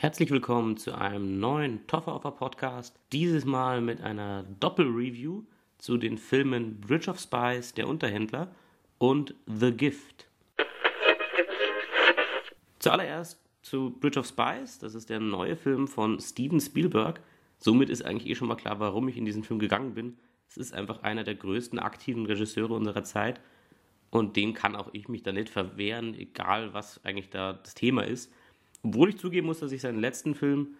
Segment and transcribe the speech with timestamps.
[0.00, 2.98] Herzlich willkommen zu einem neuen Toffer Podcast.
[3.12, 5.42] Dieses Mal mit einer Doppelreview
[5.76, 8.50] zu den Filmen Bridge of Spies, Der Unterhändler
[8.96, 10.26] und The Gift.
[12.78, 14.78] Zuallererst zu Bridge of Spies.
[14.78, 17.20] Das ist der neue Film von Steven Spielberg.
[17.58, 20.16] Somit ist eigentlich eh schon mal klar, warum ich in diesen Film gegangen bin.
[20.48, 23.38] Es ist einfach einer der größten aktiven Regisseure unserer Zeit.
[24.08, 28.06] Und dem kann auch ich mich da nicht verwehren, egal was eigentlich da das Thema
[28.06, 28.32] ist.
[28.82, 30.74] Obwohl ich zugeben muss, dass ich seinen letzten Film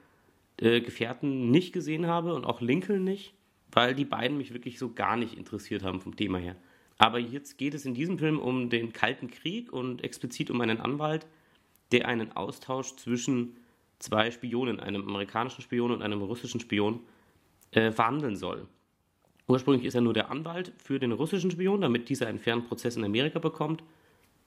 [0.56, 3.34] äh, Gefährten nicht gesehen habe und auch Lincoln nicht,
[3.72, 6.56] weil die beiden mich wirklich so gar nicht interessiert haben vom Thema her.
[6.98, 10.80] Aber jetzt geht es in diesem Film um den Kalten Krieg und explizit um einen
[10.80, 11.26] Anwalt,
[11.92, 13.56] der einen Austausch zwischen
[13.98, 17.00] zwei Spionen, einem amerikanischen Spion und einem russischen Spion,
[17.70, 18.66] äh, verhandeln soll.
[19.46, 22.96] Ursprünglich ist er nur der Anwalt für den russischen Spion, damit dieser einen fairen Prozess
[22.96, 23.82] in Amerika bekommt.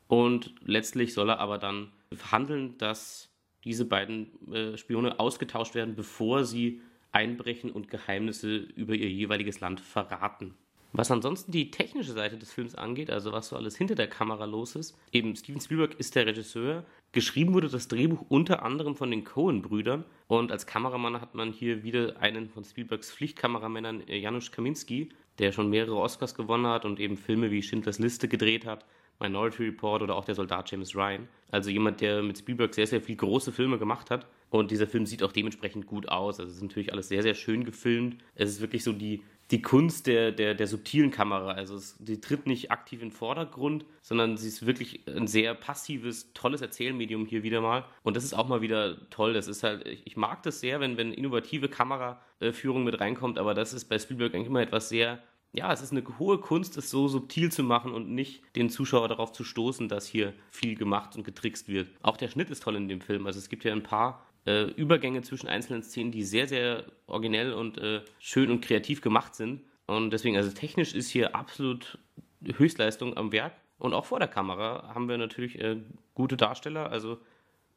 [0.08, 3.33] Und letztlich soll er aber dann verhandeln, dass
[3.64, 9.80] diese beiden äh, Spione ausgetauscht werden, bevor sie einbrechen und Geheimnisse über ihr jeweiliges Land
[9.80, 10.56] verraten.
[10.96, 14.46] Was ansonsten die technische Seite des Films angeht, also was so alles hinter der Kamera
[14.46, 16.86] los ist, eben Steven Spielberg ist der Regisseur.
[17.14, 21.84] Geschrieben wurde das Drehbuch unter anderem von den Cohen-Brüdern und als Kameramann hat man hier
[21.84, 27.00] wieder einen von Spielbergs Pflichtkameramännern, äh, Janusz Kaminski, der schon mehrere Oscars gewonnen hat und
[27.00, 28.86] eben Filme wie Schindlers Liste gedreht hat,
[29.20, 31.28] Minority Report oder auch der Soldat James Ryan.
[31.52, 34.28] Also jemand, der mit Spielberg sehr, sehr viele große Filme gemacht hat.
[34.50, 36.40] Und dieser Film sieht auch dementsprechend gut aus.
[36.40, 38.18] Also es ist natürlich alles sehr, sehr schön gefilmt.
[38.36, 41.52] Es ist wirklich so die, die Kunst der, der, der subtilen Kamera.
[41.52, 45.54] Also es, die tritt nicht aktiv in den Vordergrund, sondern sie ist wirklich ein sehr
[45.54, 47.86] passives, tolles Erzählmedium hier wieder mal.
[48.04, 49.34] Und das ist auch mal wieder toll.
[49.34, 53.54] Das ist halt, ich, ich mag das sehr, wenn, wenn innovative Kameraführung mit reinkommt, aber
[53.54, 55.22] das ist bei Spielberg eigentlich immer etwas sehr
[55.54, 59.08] ja, es ist eine hohe Kunst, es so subtil zu machen und nicht den Zuschauer
[59.08, 61.90] darauf zu stoßen, dass hier viel gemacht und getrickst wird.
[62.02, 63.28] Auch der Schnitt ist toll in dem Film.
[63.28, 67.54] Also es gibt ja ein paar äh, Übergänge zwischen einzelnen Szenen, die sehr, sehr originell
[67.54, 69.62] und äh, schön und kreativ gemacht sind.
[69.86, 72.00] Und deswegen, also technisch ist hier absolut
[72.44, 73.54] Höchstleistung am Werk.
[73.78, 75.78] Und auch vor der Kamera haben wir natürlich äh,
[76.16, 76.90] gute Darsteller.
[76.90, 77.20] Also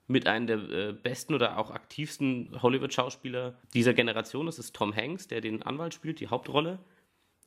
[0.06, 4.47] mit einem der äh, besten oder auch aktivsten Hollywood-Schauspieler dieser Generation.
[4.47, 6.78] Das ist Tom Hanks, der den Anwalt spielt, die Hauptrolle.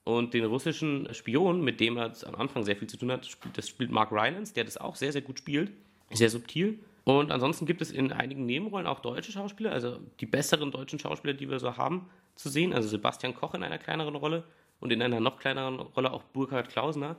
[0.09, 3.69] Und den russischen Spion, mit dem er am Anfang sehr viel zu tun hat, das
[3.69, 5.71] spielt Mark Rylance, der das auch sehr, sehr gut spielt.
[6.11, 6.79] Sehr subtil.
[7.03, 11.35] Und ansonsten gibt es in einigen Nebenrollen auch deutsche Schauspieler, also die besseren deutschen Schauspieler,
[11.35, 12.73] die wir so haben, zu sehen.
[12.73, 14.45] Also Sebastian Koch in einer kleineren Rolle
[14.79, 17.15] und in einer noch kleineren Rolle auch Burkhard Klausner,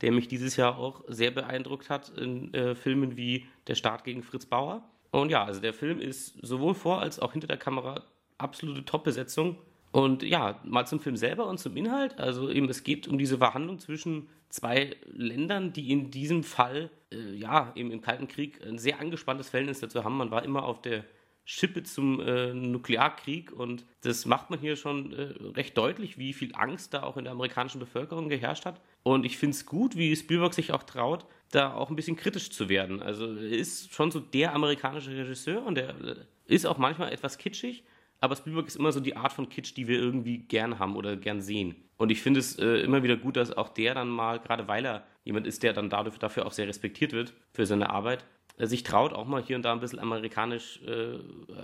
[0.00, 4.22] der mich dieses Jahr auch sehr beeindruckt hat in äh, Filmen wie Der Start gegen
[4.22, 4.88] Fritz Bauer.
[5.10, 8.04] Und ja, also der Film ist sowohl vor als auch hinter der Kamera
[8.38, 9.58] absolute Top-Besetzung.
[9.98, 12.20] Und ja, mal zum Film selber und zum Inhalt.
[12.20, 17.34] Also eben, es geht um diese Verhandlung zwischen zwei Ländern, die in diesem Fall, äh,
[17.34, 20.16] ja, eben im Kalten Krieg ein sehr angespanntes Verhältnis dazu haben.
[20.16, 21.02] Man war immer auf der
[21.44, 26.54] Schippe zum äh, Nuklearkrieg und das macht man hier schon äh, recht deutlich, wie viel
[26.54, 28.80] Angst da auch in der amerikanischen Bevölkerung geherrscht hat.
[29.02, 32.52] Und ich finde es gut, wie Spielberg sich auch traut, da auch ein bisschen kritisch
[32.52, 33.02] zu werden.
[33.02, 36.16] Also er ist schon so der amerikanische Regisseur und er äh,
[36.46, 37.82] ist auch manchmal etwas kitschig,
[38.20, 41.16] aber Spielberg ist immer so die Art von Kitsch, die wir irgendwie gern haben oder
[41.16, 41.76] gern sehen.
[41.96, 44.84] Und ich finde es äh, immer wieder gut, dass auch der dann mal, gerade weil
[44.84, 48.24] er jemand ist, der dann dadurch, dafür auch sehr respektiert wird für seine Arbeit,
[48.56, 51.18] äh, sich traut, auch mal hier und da ein bisschen amerikanisch äh,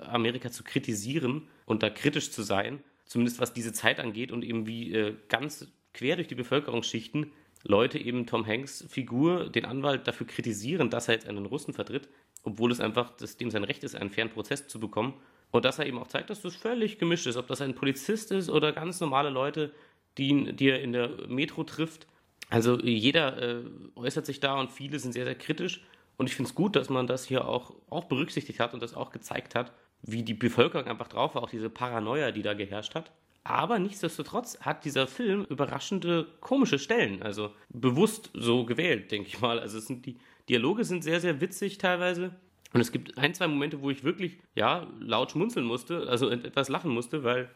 [0.06, 4.66] Amerika zu kritisieren und da kritisch zu sein, zumindest was diese Zeit angeht und eben
[4.66, 7.32] wie äh, ganz quer durch die Bevölkerungsschichten
[7.62, 12.08] Leute eben Tom Hanks Figur, den Anwalt, dafür kritisieren, dass er jetzt einen Russen vertritt,
[12.42, 15.14] obwohl es einfach das, dem sein Recht ist, einen fairen Prozess zu bekommen
[15.54, 18.32] und dass er eben auch zeigt, dass das völlig gemischt ist, ob das ein Polizist
[18.32, 19.72] ist oder ganz normale Leute,
[20.18, 22.08] die, die er in der Metro trifft.
[22.50, 23.62] Also jeder äh,
[23.94, 25.84] äußert sich da und viele sind sehr, sehr kritisch.
[26.16, 28.94] Und ich finde es gut, dass man das hier auch, auch berücksichtigt hat und das
[28.94, 29.72] auch gezeigt hat,
[30.02, 33.12] wie die Bevölkerung einfach drauf war, auch diese Paranoia, die da geherrscht hat.
[33.44, 39.60] Aber nichtsdestotrotz hat dieser Film überraschende komische Stellen, also bewusst so gewählt, denke ich mal.
[39.60, 40.16] Also es sind die
[40.48, 42.34] Dialoge sind sehr, sehr witzig teilweise.
[42.74, 46.68] Und es gibt ein, zwei Momente, wo ich wirklich, ja, laut schmunzeln musste, also etwas
[46.68, 47.48] lachen musste, weil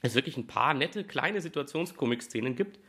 [0.00, 2.80] es wirklich ein paar nette, kleine Situationskomik-Szenen gibt.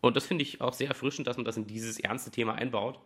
[0.00, 3.00] Und das finde ich auch sehr erfrischend, dass man das in dieses ernste Thema einbaut.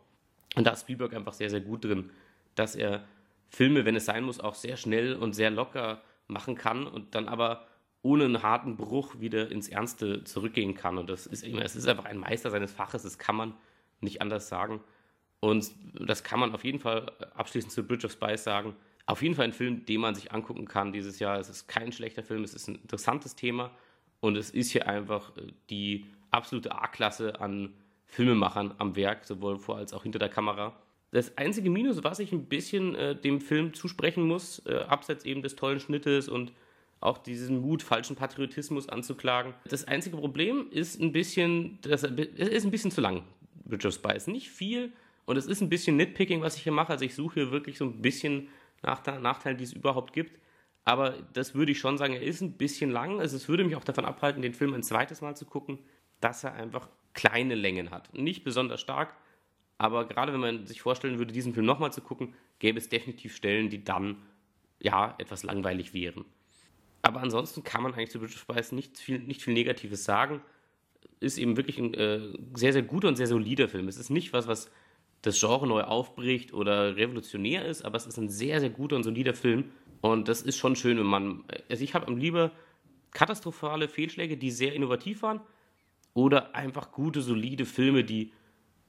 [0.55, 2.11] Und da ist Spielberg einfach sehr, sehr gut drin,
[2.55, 3.03] dass er
[3.49, 7.29] Filme, wenn es sein muss, auch sehr schnell und sehr locker machen kann und dann
[7.29, 7.67] aber
[8.03, 10.99] ohne einen harten Bruch wieder ins Ernste zurückgehen kann.
[10.99, 13.55] Und das ist immer, es ist einfach ein Meister seines Faches, das kann man
[14.01, 14.83] nicht anders sagen.
[15.43, 18.77] Und das kann man auf jeden Fall abschließend zu Bridge of Spies sagen.
[19.07, 21.37] Auf jeden Fall ein Film, den man sich angucken kann dieses Jahr.
[21.41, 23.73] Es ist kein schlechter Film, es ist ein interessantes Thema
[24.21, 27.75] und es ist hier einfach äh, die absolute A-Klasse an
[28.07, 30.77] Filmemachern am Werk, sowohl vor als auch hinter der Kamera.
[31.11, 35.43] Das einzige Minus, was ich ein bisschen äh, dem Film zusprechen muss, äh, abseits eben
[35.43, 36.53] des tollen Schnittes und
[37.01, 39.55] auch diesen Mut, falschen Patriotismus anzuklagen.
[39.69, 43.25] Das einzige Problem ist ein bisschen, das, ist ein bisschen zu lang,
[43.65, 44.29] Bridge of Spies.
[44.29, 44.93] Nicht viel
[45.25, 46.93] und es ist ein bisschen Nitpicking, was ich hier mache.
[46.93, 48.49] Also ich suche hier wirklich so ein bisschen
[48.83, 50.39] nach Nachteilen, die es überhaupt gibt.
[50.85, 53.21] Aber das würde ich schon sagen, er ist ein bisschen lang.
[53.21, 55.79] Also es würde mich auch davon abhalten, den Film ein zweites Mal zu gucken,
[56.21, 58.13] dass er einfach kleine Längen hat.
[58.15, 59.15] Nicht besonders stark,
[59.79, 63.35] aber gerade wenn man sich vorstellen würde, diesen Film nochmal zu gucken, gäbe es definitiv
[63.35, 64.17] Stellen, die dann
[64.81, 66.25] ja etwas langweilig wären.
[67.03, 70.41] Aber ansonsten kann man eigentlich zu British Spice nicht viel, nicht viel Negatives sagen.
[71.19, 73.89] Ist eben wirklich ein äh, sehr, sehr guter und sehr solider Film.
[73.89, 74.71] Es ist nicht was, was
[75.23, 79.05] das Genre neu aufbricht oder revolutionär ist, aber es ist ein sehr, sehr guter und
[79.05, 79.71] solider Film.
[80.01, 81.45] Und das ist schon schön, wenn man.
[81.71, 82.51] Also ich habe am lieber
[83.13, 85.41] katastrophale Fehlschläge, die sehr innovativ waren,
[86.15, 88.33] oder einfach gute, solide Filme, die,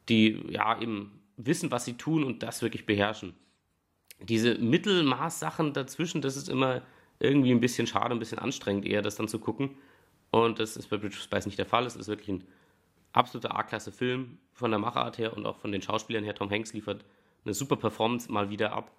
[0.09, 3.33] die ja eben wissen, was sie tun und das wirklich beherrschen.
[4.19, 6.81] Diese Mittelmaß-Sachen dazwischen, das ist immer
[7.19, 9.71] irgendwie ein bisschen schade, ein bisschen anstrengend, eher das dann zu gucken.
[10.31, 11.85] Und das ist bei Bridge of Spice nicht der Fall.
[11.85, 12.43] Es ist wirklich ein
[13.13, 16.35] absoluter A-Klasse-Film von der Machart her und auch von den Schauspielern her.
[16.35, 17.05] Tom Hanks liefert
[17.45, 18.91] eine super Performance mal wieder ab.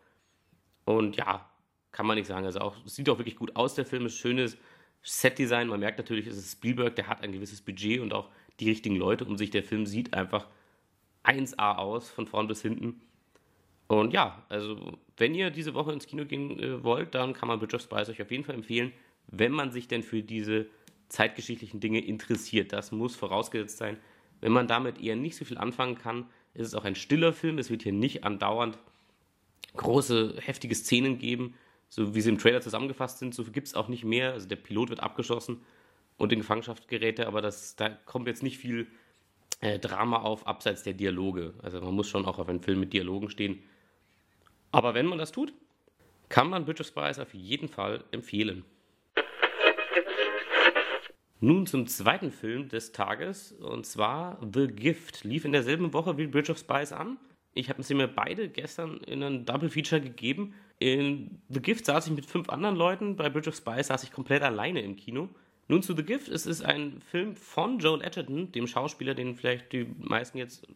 [0.85, 1.49] Und ja,
[1.93, 2.47] kann man nicht sagen.
[2.47, 4.57] Also auch, sieht auch wirklich gut aus, der Film ist schönes
[5.03, 5.69] Set-Design.
[5.69, 8.31] Man merkt natürlich, es ist Spielberg, der hat ein gewisses Budget und auch
[8.61, 9.51] die richtigen Leute um sich.
[9.51, 10.47] Der Film sieht einfach
[11.25, 13.01] 1A aus, von vorn bis hinten.
[13.87, 17.59] Und ja, also wenn ihr diese Woche ins Kino gehen äh, wollt, dann kann man
[17.59, 18.93] Bridge of Spies euch auf jeden Fall empfehlen,
[19.27, 20.67] wenn man sich denn für diese
[21.15, 22.73] zeitgeschichtlichen Dinge interessiert.
[22.73, 23.97] Das muss vorausgesetzt sein.
[24.41, 27.59] Wenn man damit eher nicht so viel anfangen kann, ist es auch ein stiller Film.
[27.59, 28.79] Es wird hier nicht andauernd
[29.77, 31.55] große, heftige Szenen geben,
[31.89, 33.35] so wie sie im Trailer zusammengefasst sind.
[33.35, 34.33] So gibt es auch nicht mehr.
[34.33, 35.61] Also der Pilot wird abgeschossen
[36.17, 38.89] und in Gefangenschaft gerät er, aber das, da kommt jetzt nicht viel
[39.61, 41.55] äh, Drama auf, abseits der Dialoge.
[41.63, 43.63] Also man muss schon auch auf einen Film mit Dialogen stehen.
[44.73, 45.55] Aber wenn man das tut,
[46.29, 48.65] kann man Bridge of Spies auf jeden Fall empfehlen.
[51.45, 55.25] Nun zum zweiten Film des Tages und zwar The Gift.
[55.25, 57.19] Lief in derselben Woche wie Bridge of Spies an.
[57.53, 60.55] Ich habe sie mir beide gestern in einem Double Feature gegeben.
[60.79, 64.11] In The Gift saß ich mit fünf anderen Leuten, bei Bridge of Spies saß ich
[64.11, 65.29] komplett alleine im Kino.
[65.69, 66.29] Nun zu The Gift.
[66.29, 70.67] Es ist ein Film von Joel Edgerton, dem Schauspieler, den vielleicht die meisten jetzt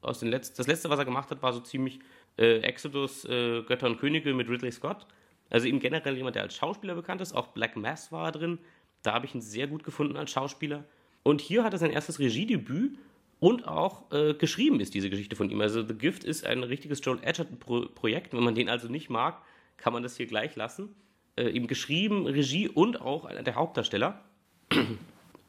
[0.00, 0.56] aus den letzten.
[0.56, 1.98] Das letzte, was er gemacht hat, war so ziemlich
[2.38, 5.06] äh, Exodus, äh, Götter und Könige mit Ridley Scott.
[5.50, 7.34] Also eben generell jemand, der als Schauspieler bekannt ist.
[7.34, 8.58] Auch Black Mass war er drin.
[9.04, 10.84] Da habe ich ihn sehr gut gefunden als Schauspieler.
[11.22, 12.98] Und hier hat er sein erstes Regiedebüt
[13.38, 15.60] und auch äh, geschrieben ist diese Geschichte von ihm.
[15.60, 18.32] Also The Gift ist ein richtiges Joel Edgerton-Projekt.
[18.32, 19.42] Wenn man den also nicht mag,
[19.76, 20.96] kann man das hier gleich lassen.
[21.36, 24.24] Äh, eben geschrieben, Regie und auch einer der Hauptdarsteller.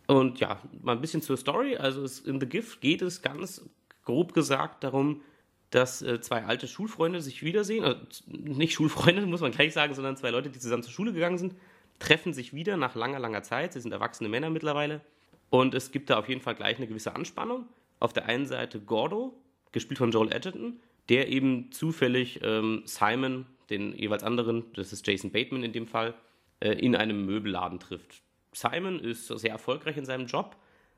[0.07, 1.78] Und ja, mal ein bisschen zur Story.
[1.78, 3.68] Also in The Gift geht es ganz
[4.04, 5.22] grob gesagt darum,
[5.69, 10.18] dass äh, zwei alte Schulfreunde sich wiedersehen, also nicht Schulfreunde, muss man gleich sagen, sondern
[10.18, 11.56] zwei Leute, die zusammen zur Schule gegangen sind,
[12.00, 13.74] treffen sich wieder nach langer, langer Zeit.
[13.74, 15.01] Sie sind erwachsene Männer mittlerweile.
[15.50, 17.68] Und es gibt da auf jeden Fall gleich eine gewisse Anspannung.
[18.00, 19.33] Auf der einen Seite Gordo,
[19.71, 25.31] gespielt von Joel Edgerton, der eben zufällig ähm, Simon, den jeweils anderen, das ist Jason
[25.31, 26.13] Bateman in dem Fall,
[26.59, 28.21] äh, in einem Möbelladen trifft.
[28.53, 30.56] Simon ist sehr erfolgreich in seinem Job,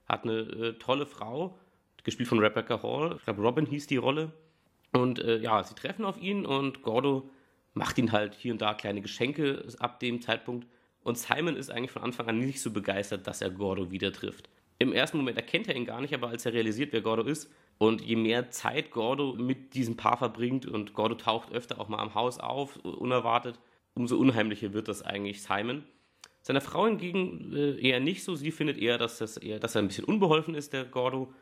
[0.08, 1.58] hat eine äh, tolle Frau,
[2.04, 3.16] gespielt von Rebecca Hall.
[3.18, 4.32] Ich glaube, Robin hieß die Rolle.
[4.94, 7.30] Und äh, ja, sie treffen auf ihn und Gordo
[7.74, 10.68] macht ihn halt hier und da kleine Geschenke ab dem Zeitpunkt.
[11.08, 14.50] Und Simon ist eigentlich von Anfang an nicht so begeistert, dass er Gordo wieder trifft.
[14.78, 17.50] Im ersten Moment erkennt er ihn gar nicht, aber als er realisiert, wer Gordo ist,
[17.78, 22.00] und je mehr Zeit Gordo mit diesem Paar verbringt und Gordo taucht öfter auch mal
[22.00, 23.58] am Haus auf, unerwartet,
[23.94, 25.86] umso unheimlicher wird das eigentlich Simon.
[26.42, 28.36] Seine Frau hingegen äh, eher nicht so.
[28.36, 31.34] Sie findet eher, dass, das eher, dass er ein bisschen unbeholfen ist, der Gordo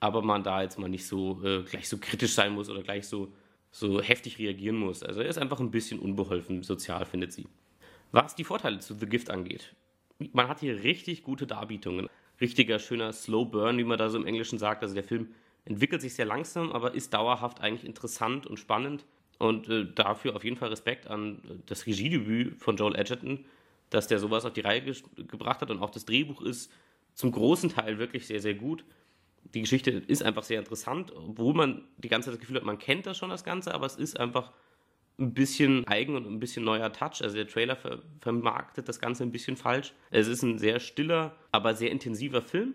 [0.00, 3.06] aber man da jetzt mal nicht so äh, gleich so kritisch sein muss oder gleich
[3.06, 3.30] so,
[3.72, 5.02] so heftig reagieren muss.
[5.02, 7.46] Also er ist einfach ein bisschen unbeholfen sozial, findet sie.
[8.12, 9.74] Was die Vorteile zu The Gift angeht,
[10.32, 12.08] man hat hier richtig gute Darbietungen.
[12.40, 14.82] Richtiger, schöner Slow Burn, wie man da so im Englischen sagt.
[14.82, 19.04] Also der Film entwickelt sich sehr langsam, aber ist dauerhaft eigentlich interessant und spannend.
[19.38, 23.44] Und äh, dafür auf jeden Fall Respekt an äh, das Regiedebüt von Joel Edgerton,
[23.90, 25.70] dass der sowas auf die Reihe ge gebracht hat.
[25.70, 26.70] Und auch das Drehbuch ist
[27.14, 28.84] zum großen Teil wirklich sehr, sehr gut
[29.54, 32.78] die Geschichte ist einfach sehr interessant, obwohl man die ganze Zeit das Gefühl hat, man
[32.78, 34.52] kennt das schon das Ganze, aber es ist einfach
[35.22, 37.22] ein bisschen eigen und ein bisschen neuer Touch.
[37.22, 39.92] Also der Trailer ver vermarktet das Ganze ein bisschen falsch.
[40.10, 42.74] Es ist ein sehr stiller, aber sehr intensiver Film.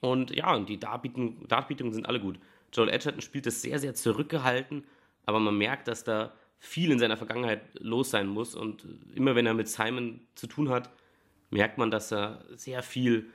[0.00, 2.38] Und ja, und die Darbietungen, Darbietungen sind alle gut.
[2.72, 4.84] Joel Edgerton spielt es sehr, sehr zurückgehalten,
[5.26, 8.54] aber man merkt, dass da viel in seiner Vergangenheit los sein muss.
[8.54, 10.90] Und immer wenn er mit Simon zu tun hat,
[11.50, 13.30] merkt man, dass er sehr viel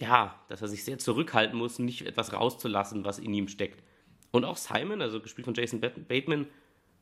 [0.00, 3.82] ja, dass er sich sehr zurückhalten muss, nicht etwas rauszulassen, was in ihm steckt.
[4.30, 6.46] Und auch Simon, also gespielt von Jason Bateman,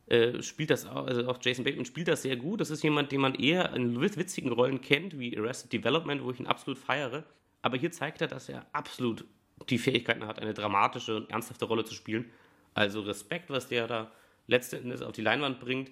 [0.08, 2.60] äh, spielt das auch, also auch Jason Bateman spielt das sehr gut.
[2.60, 6.38] Das ist jemand, den man eher in witzigen Rollen kennt, wie Arrested Development, wo ich
[6.38, 7.24] ihn absolut feiere.
[7.62, 9.24] Aber hier zeigt er, dass er absolut
[9.68, 12.30] die Fähigkeiten hat, eine dramatische und ernsthafte Rolle zu spielen.
[12.74, 14.12] Also Respekt, was der da
[14.46, 15.90] letzten Endes auf die Leinwand bringt,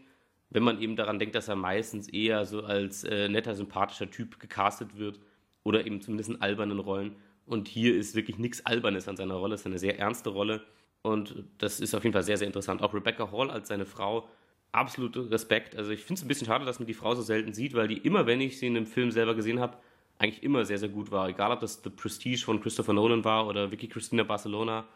[0.51, 4.39] wenn man eben daran denkt, dass er meistens eher so als äh, netter, sympathischer Typ
[4.39, 5.19] gecastet wird
[5.65, 7.17] oder eben zumindest in albernen Rollen.
[7.47, 10.65] Und hier ist wirklich nichts Albernes an seiner Rolle, es ist eine sehr ernste Rolle
[11.05, 12.83] und das ist auf jeden Fall sehr, sehr interessant.
[12.83, 14.27] Auch Rebecca Hall als seine Frau,
[14.73, 15.77] absolut Respekt.
[15.77, 17.89] Also ich finde es ein bisschen schade, dass man die Frau so selten sieht, weil
[17.89, 19.77] die immer, wenn ich sie in einem Film selber gesehen habe,
[20.19, 21.29] eigentlich immer sehr, sehr gut war.
[21.29, 24.87] Egal, ob das The Prestige von Christopher Nolan war oder Vicky Christina Barcelona.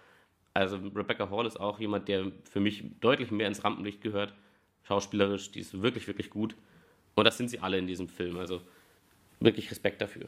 [0.55, 4.33] Also Rebecca Hall ist auch jemand, der für mich deutlich mehr ins Rampenlicht gehört.
[4.85, 6.57] Schauspielerisch, die ist wirklich, wirklich gut.
[7.17, 8.39] Und das sind sie alle in diesem Film.
[8.39, 8.63] Also
[9.41, 10.27] wirklich Respekt dafür.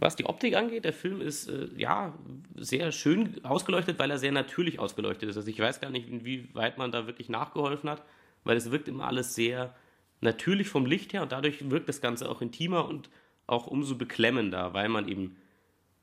[0.00, 2.16] Was die Optik angeht, der Film ist äh, ja
[2.54, 5.36] sehr schön ausgeleuchtet, weil er sehr natürlich ausgeleuchtet ist.
[5.36, 8.04] Also ich weiß gar nicht, inwieweit man da wirklich nachgeholfen hat,
[8.44, 9.74] weil es wirkt immer alles sehr
[10.20, 13.10] natürlich vom Licht her und dadurch wirkt das Ganze auch intimer und
[13.48, 15.36] auch umso beklemmender, weil man eben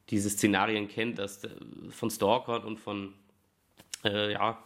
[0.09, 1.49] diese Szenarien kennt, dass äh,
[1.89, 3.13] von Stalkern und von
[4.03, 4.61] äh, ja,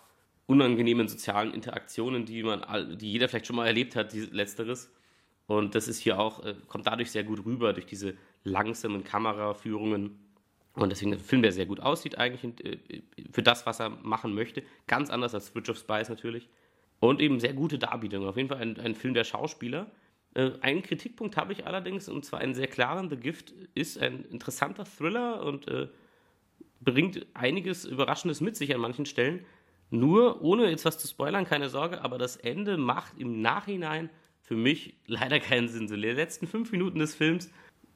[0.47, 4.91] unangenehmen sozialen Interaktionen, die man, die jeder vielleicht schon mal erlebt hat, letzteres.
[5.45, 10.19] Und das ist hier auch, äh, kommt dadurch sehr gut rüber, durch diese langsamen Kameraführungen.
[10.73, 14.33] Und deswegen ein Film, der sehr gut aussieht, eigentlich äh, für das, was er machen
[14.33, 14.63] möchte.
[14.87, 16.49] Ganz anders als Bridge of Spies natürlich.
[16.99, 18.25] Und eben sehr gute Darbietung.
[18.27, 19.91] Auf jeden Fall ein, ein Film der Schauspieler.
[20.33, 23.09] Äh, einen Kritikpunkt habe ich allerdings, und zwar einen sehr klaren.
[23.09, 25.87] The Gift ist ein interessanter Thriller und äh,
[26.81, 29.45] bringt einiges Überraschendes mit sich an manchen Stellen.
[29.91, 34.09] Nur, ohne jetzt was zu spoilern, keine Sorge, aber das Ende macht im Nachhinein
[34.41, 35.87] für mich leider keinen Sinn.
[35.87, 37.51] So, die letzten fünf Minuten des Films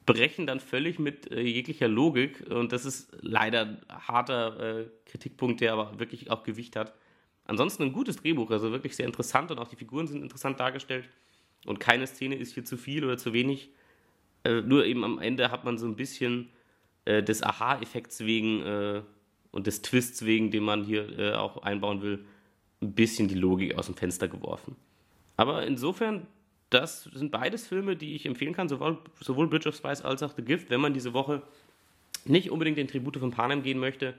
[0.05, 5.61] brechen dann völlig mit äh, jeglicher Logik und das ist leider ein harter äh, Kritikpunkt,
[5.61, 6.93] der aber wirklich auch Gewicht hat.
[7.45, 11.09] Ansonsten ein gutes Drehbuch, also wirklich sehr interessant und auch die Figuren sind interessant dargestellt
[11.65, 13.69] und keine Szene ist hier zu viel oder zu wenig.
[14.43, 16.49] Äh, nur eben am Ende hat man so ein bisschen
[17.05, 19.01] äh, des Aha-Effekts wegen äh,
[19.51, 22.25] und des Twists wegen, den man hier äh, auch einbauen will,
[22.81, 24.75] ein bisschen die Logik aus dem Fenster geworfen.
[25.37, 26.27] Aber insofern
[26.73, 30.33] das sind beides Filme, die ich empfehlen kann, sowohl, sowohl Bridge of Spies als auch
[30.35, 31.41] The Gift, wenn man diese Woche
[32.25, 34.13] nicht unbedingt den Tribute von Panem gehen möchte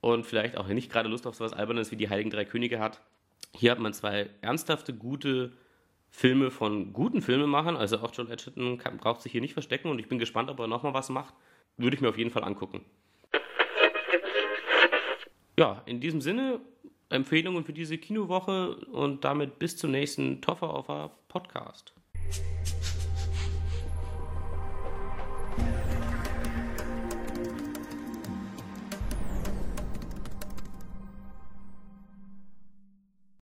[0.00, 2.80] und vielleicht auch nicht gerade Lust auf so etwas Albernes wie die Heiligen Drei Könige
[2.80, 3.00] hat.
[3.52, 5.52] Hier hat man zwei ernsthafte, gute
[6.10, 10.08] Filme von guten Filmemachern, also auch John Edgerton braucht sich hier nicht verstecken und ich
[10.08, 11.34] bin gespannt, ob er nochmal was macht.
[11.76, 12.84] Würde ich mir auf jeden Fall angucken.
[15.56, 16.60] Ja, in diesem Sinne
[17.10, 21.94] Empfehlungen für diese Kinowoche und damit bis zum nächsten Toffer Podcast.